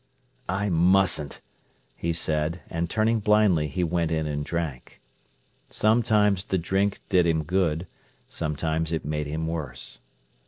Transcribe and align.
"I 0.49 0.71
mustn't," 0.71 1.41
he 1.95 2.11
said; 2.11 2.61
and, 2.71 2.89
turning 2.89 3.19
blindly, 3.19 3.67
he 3.67 3.83
went 3.83 4.09
in 4.09 4.25
and 4.25 4.43
drank. 4.43 4.99
Sometimes 5.69 6.45
the 6.45 6.57
drink 6.57 7.01
did 7.09 7.27
him 7.27 7.43
good; 7.43 7.85
sometimes 8.27 8.91
it 8.91 9.05
made 9.05 9.27
him 9.27 9.45
worse. 9.45 9.99